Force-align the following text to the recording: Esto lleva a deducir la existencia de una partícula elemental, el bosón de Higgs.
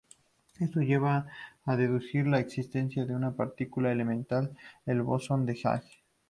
Esto 0.59 0.79
lleva 0.81 1.27
a 1.63 1.75
deducir 1.75 2.25
la 2.25 2.39
existencia 2.39 3.05
de 3.05 3.13
una 3.15 3.35
partícula 3.35 3.91
elemental, 3.91 4.57
el 4.87 5.03
bosón 5.03 5.45
de 5.45 5.53
Higgs. 5.53 6.01